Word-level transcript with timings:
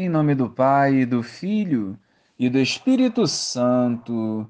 Em 0.00 0.08
nome 0.08 0.32
do 0.32 0.48
Pai, 0.48 1.04
do 1.04 1.24
Filho 1.24 1.98
e 2.38 2.48
do 2.48 2.60
Espírito 2.60 3.26
Santo. 3.26 4.48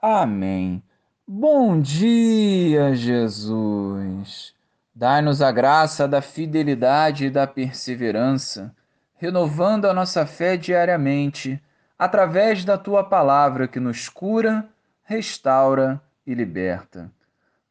Amém. 0.00 0.80
Bom 1.26 1.80
dia, 1.80 2.94
Jesus. 2.94 4.54
Dai-nos 4.94 5.42
a 5.42 5.50
graça 5.50 6.06
da 6.06 6.22
fidelidade 6.22 7.26
e 7.26 7.30
da 7.30 7.44
perseverança, 7.44 8.72
renovando 9.16 9.86
a 9.86 9.92
nossa 9.92 10.24
fé 10.26 10.56
diariamente, 10.56 11.60
através 11.98 12.64
da 12.64 12.78
tua 12.78 13.02
palavra 13.02 13.66
que 13.66 13.80
nos 13.80 14.08
cura, 14.08 14.64
restaura 15.02 16.00
e 16.24 16.34
liberta. 16.34 17.10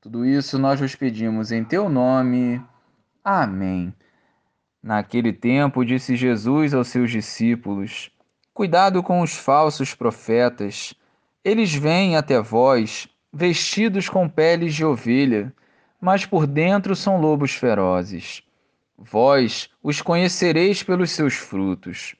Tudo 0.01 0.25
isso 0.25 0.59
nós 0.59 0.77
vos 0.77 0.93
pedimos 0.93 1.53
em 1.53 1.63
teu 1.63 1.87
nome. 1.87 2.61
Amém. 3.23 3.93
Naquele 4.83 5.31
tempo, 5.31 5.85
disse 5.85 6.17
Jesus 6.17 6.73
aos 6.73 6.89
seus 6.89 7.09
discípulos: 7.09 8.11
Cuidado 8.53 9.01
com 9.01 9.21
os 9.21 9.33
falsos 9.33 9.95
profetas. 9.95 10.93
Eles 11.41 11.73
vêm 11.73 12.17
até 12.17 12.41
vós, 12.41 13.07
vestidos 13.31 14.09
com 14.09 14.27
peles 14.27 14.75
de 14.75 14.83
ovelha, 14.83 15.53
mas 16.01 16.25
por 16.25 16.45
dentro 16.45 16.97
são 16.97 17.17
lobos 17.19 17.53
ferozes. 17.53 18.43
Vós 18.97 19.69
os 19.81 20.01
conhecereis 20.01 20.83
pelos 20.83 21.11
seus 21.11 21.35
frutos. 21.35 22.13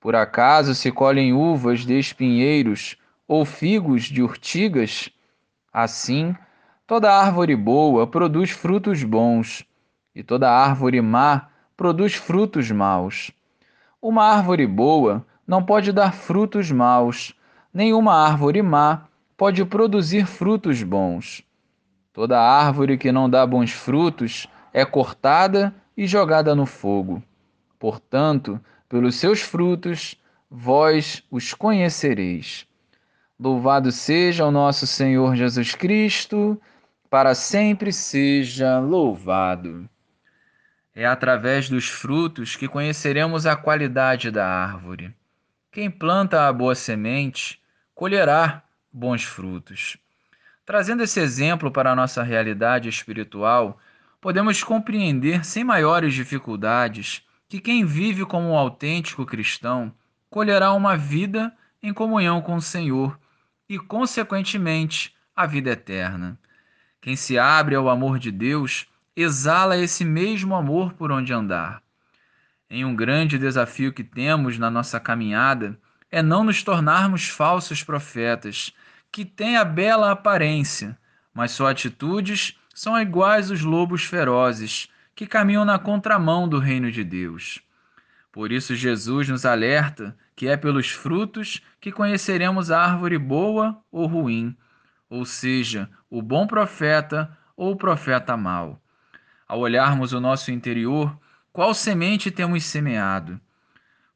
Por 0.00 0.16
acaso 0.16 0.74
se 0.74 0.90
colhem 0.90 1.32
uvas 1.32 1.86
de 1.86 1.96
espinheiros 1.96 2.96
ou 3.28 3.44
figos 3.44 4.04
de 4.04 4.22
urtigas? 4.22 5.08
Assim, 5.72 6.34
toda 6.84 7.12
árvore 7.12 7.54
boa 7.54 8.08
produz 8.08 8.50
frutos 8.50 9.04
bons, 9.04 9.64
e 10.14 10.22
toda 10.22 10.50
árvore 10.50 11.00
má 11.00 11.48
produz 11.76 12.14
frutos 12.14 12.70
maus. 12.70 13.30
Uma 14.00 14.24
árvore 14.24 14.66
boa 14.66 15.26
não 15.46 15.62
pode 15.62 15.92
dar 15.92 16.12
frutos 16.12 16.70
maus, 16.70 17.34
nenhuma 17.72 18.14
árvore 18.14 18.62
má 18.62 19.08
pode 19.36 19.64
produzir 19.64 20.26
frutos 20.26 20.82
bons. 20.82 21.44
Toda 22.12 22.40
árvore 22.40 22.96
que 22.96 23.12
não 23.12 23.28
dá 23.28 23.46
bons 23.46 23.72
frutos 23.72 24.46
é 24.72 24.84
cortada 24.84 25.74
e 25.96 26.06
jogada 26.06 26.54
no 26.54 26.64
fogo. 26.64 27.22
Portanto, 27.78 28.58
pelos 28.88 29.16
seus 29.16 29.42
frutos 29.42 30.16
vós 30.50 31.22
os 31.30 31.52
conhecereis. 31.52 32.66
Louvado 33.38 33.92
seja 33.92 34.46
o 34.46 34.50
nosso 34.50 34.86
Senhor 34.86 35.36
Jesus 35.36 35.74
Cristo, 35.74 36.58
para 37.10 37.34
sempre 37.34 37.92
seja 37.92 38.78
louvado. 38.78 39.88
É 40.98 41.04
através 41.04 41.68
dos 41.68 41.86
frutos 41.90 42.56
que 42.56 42.66
conheceremos 42.66 43.44
a 43.44 43.54
qualidade 43.54 44.30
da 44.30 44.46
árvore. 44.46 45.14
Quem 45.70 45.90
planta 45.90 46.48
a 46.48 46.52
boa 46.54 46.74
semente 46.74 47.60
colherá 47.94 48.62
bons 48.90 49.22
frutos. 49.22 49.98
Trazendo 50.64 51.02
esse 51.02 51.20
exemplo 51.20 51.70
para 51.70 51.92
a 51.92 51.94
nossa 51.94 52.22
realidade 52.22 52.88
espiritual, 52.88 53.78
podemos 54.22 54.64
compreender 54.64 55.44
sem 55.44 55.62
maiores 55.62 56.14
dificuldades 56.14 57.22
que 57.46 57.60
quem 57.60 57.84
vive 57.84 58.24
como 58.24 58.48
um 58.48 58.56
autêntico 58.56 59.26
cristão 59.26 59.92
colherá 60.30 60.72
uma 60.72 60.96
vida 60.96 61.52
em 61.82 61.92
comunhão 61.92 62.40
com 62.40 62.56
o 62.56 62.62
Senhor 62.62 63.20
e, 63.68 63.78
consequentemente, 63.78 65.14
a 65.36 65.44
vida 65.44 65.72
eterna. 65.72 66.38
Quem 67.02 67.16
se 67.16 67.38
abre 67.38 67.74
ao 67.74 67.90
amor 67.90 68.18
de 68.18 68.30
Deus 68.30 68.86
exala 69.16 69.78
esse 69.78 70.04
mesmo 70.04 70.54
amor 70.54 70.92
por 70.92 71.10
onde 71.10 71.32
andar. 71.32 71.82
Em 72.68 72.84
um 72.84 72.94
grande 72.94 73.38
desafio 73.38 73.90
que 73.90 74.04
temos 74.04 74.58
na 74.58 74.70
nossa 74.70 75.00
caminhada 75.00 75.80
é 76.10 76.22
não 76.22 76.44
nos 76.44 76.62
tornarmos 76.62 77.26
falsos 77.28 77.82
profetas, 77.82 78.74
que 79.10 79.24
têm 79.24 79.56
a 79.56 79.64
bela 79.64 80.10
aparência, 80.10 80.98
mas 81.32 81.52
suas 81.52 81.70
atitudes 81.70 82.58
são 82.74 83.00
iguais 83.00 83.50
aos 83.50 83.62
lobos 83.62 84.04
ferozes, 84.04 84.88
que 85.14 85.26
caminham 85.26 85.64
na 85.64 85.78
contramão 85.78 86.46
do 86.46 86.58
reino 86.58 86.92
de 86.92 87.02
Deus. 87.02 87.62
Por 88.30 88.52
isso, 88.52 88.74
Jesus 88.74 89.30
nos 89.30 89.46
alerta 89.46 90.14
que 90.34 90.46
é 90.46 90.58
pelos 90.58 90.90
frutos 90.90 91.62
que 91.80 91.90
conheceremos 91.90 92.70
a 92.70 92.82
árvore 92.82 93.16
boa 93.16 93.82
ou 93.90 94.06
ruim, 94.06 94.54
ou 95.08 95.24
seja, 95.24 95.88
o 96.10 96.20
bom 96.20 96.46
profeta 96.46 97.34
ou 97.56 97.72
o 97.72 97.76
profeta 97.76 98.36
mau 98.36 98.82
ao 99.46 99.60
olharmos 99.60 100.12
o 100.12 100.20
nosso 100.20 100.50
interior, 100.50 101.16
qual 101.52 101.72
semente 101.72 102.30
temos 102.30 102.64
semeado? 102.64 103.40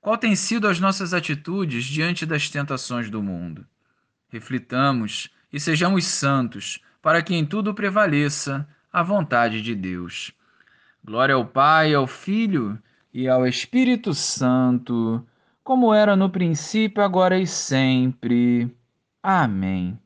Qual 0.00 0.16
tem 0.16 0.34
sido 0.34 0.66
as 0.66 0.80
nossas 0.80 1.12
atitudes 1.12 1.84
diante 1.84 2.24
das 2.24 2.48
tentações 2.48 3.10
do 3.10 3.22
mundo? 3.22 3.66
Reflitamos 4.28 5.30
e 5.52 5.60
sejamos 5.60 6.04
santos, 6.06 6.80
para 7.02 7.22
que 7.22 7.34
em 7.34 7.44
tudo 7.44 7.74
prevaleça 7.74 8.68
a 8.92 9.02
vontade 9.02 9.62
de 9.62 9.74
Deus. 9.74 10.32
Glória 11.04 11.34
ao 11.34 11.46
Pai, 11.46 11.94
ao 11.94 12.06
Filho 12.06 12.78
e 13.12 13.28
ao 13.28 13.46
Espírito 13.46 14.14
Santo, 14.14 15.26
como 15.64 15.94
era 15.94 16.14
no 16.16 16.30
princípio, 16.30 17.02
agora 17.02 17.38
e 17.38 17.46
sempre. 17.46 18.70
Amém. 19.22 19.98